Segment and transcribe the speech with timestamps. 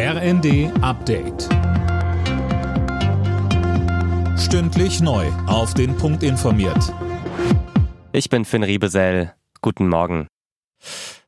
[0.00, 1.48] RND Update.
[4.38, 5.26] Stündlich neu.
[5.48, 6.94] Auf den Punkt informiert.
[8.12, 9.34] Ich bin Finn Riebesell.
[9.60, 10.28] Guten Morgen.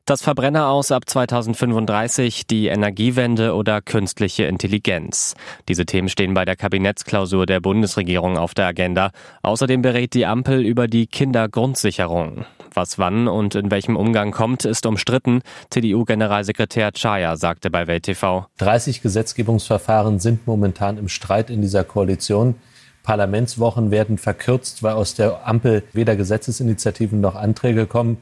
[0.05, 5.35] Das Verbrenner aus ab 2035, die Energiewende oder künstliche Intelligenz.
[5.67, 9.11] Diese Themen stehen bei der Kabinettsklausur der Bundesregierung auf der Agenda.
[9.43, 12.45] Außerdem berät die Ampel über die Kindergrundsicherung.
[12.73, 15.41] Was wann und in welchem Umgang kommt, ist umstritten.
[15.69, 18.47] CDU-Generalsekretär Chaya sagte bei Welt TV.
[18.59, 22.55] 30 Gesetzgebungsverfahren sind momentan im Streit in dieser Koalition.
[23.03, 28.17] Parlamentswochen werden verkürzt, weil aus der Ampel weder Gesetzesinitiativen noch Anträge kommen.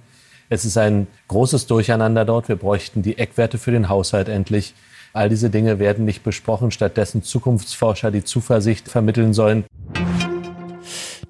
[0.49, 2.49] Es ist ein großes Durcheinander dort.
[2.49, 4.73] Wir bräuchten die Eckwerte für den Haushalt endlich.
[5.13, 9.65] All diese Dinge werden nicht besprochen, stattdessen Zukunftsforscher die Zuversicht vermitteln sollen.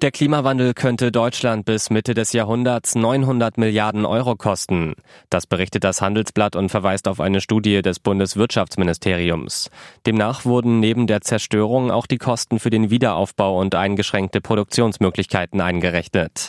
[0.02, 4.94] Der Klimawandel könnte Deutschland bis Mitte des Jahrhunderts 900 Milliarden Euro kosten.
[5.28, 9.68] Das berichtet das Handelsblatt und verweist auf eine Studie des Bundeswirtschaftsministeriums.
[10.06, 16.48] Demnach wurden neben der Zerstörung auch die Kosten für den Wiederaufbau und eingeschränkte Produktionsmöglichkeiten eingerechnet.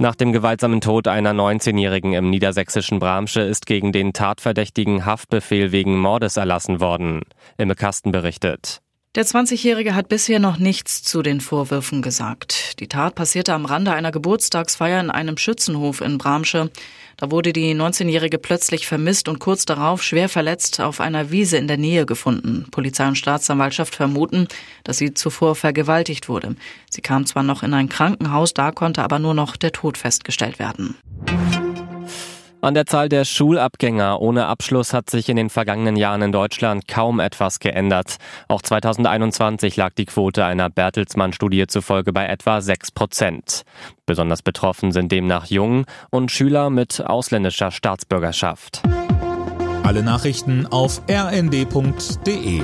[0.00, 6.00] Nach dem gewaltsamen Tod einer 19-Jährigen im niedersächsischen Bramsche ist gegen den Tatverdächtigen Haftbefehl wegen
[6.00, 7.22] Mordes erlassen worden.
[7.58, 8.81] Imme Kasten berichtet.
[9.14, 12.80] Der 20-Jährige hat bisher noch nichts zu den Vorwürfen gesagt.
[12.80, 16.70] Die Tat passierte am Rande einer Geburtstagsfeier in einem Schützenhof in Bramsche.
[17.18, 21.68] Da wurde die 19-Jährige plötzlich vermisst und kurz darauf schwer verletzt auf einer Wiese in
[21.68, 22.64] der Nähe gefunden.
[22.70, 24.48] Polizei und Staatsanwaltschaft vermuten,
[24.82, 26.56] dass sie zuvor vergewaltigt wurde.
[26.88, 30.58] Sie kam zwar noch in ein Krankenhaus, da konnte aber nur noch der Tod festgestellt
[30.58, 30.96] werden.
[32.64, 36.86] An der Zahl der Schulabgänger ohne Abschluss hat sich in den vergangenen Jahren in Deutschland
[36.86, 38.18] kaum etwas geändert.
[38.46, 43.62] Auch 2021 lag die Quote einer Bertelsmann-Studie zufolge bei etwa 6 Prozent.
[44.06, 48.80] Besonders betroffen sind demnach Jungen und Schüler mit ausländischer Staatsbürgerschaft.
[49.82, 52.62] Alle Nachrichten auf rnd.de